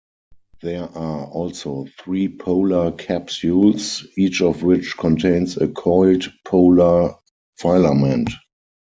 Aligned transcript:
There 0.63 0.89
are 0.97 1.27
also 1.27 1.85
three 1.99 2.27
polar 2.27 2.91
capsules, 2.91 4.03
each 4.17 4.41
of 4.41 4.63
which 4.63 4.97
contains 4.97 5.57
a 5.57 5.67
coiled 5.67 6.27
polar 6.43 7.13
filament. 7.59 8.31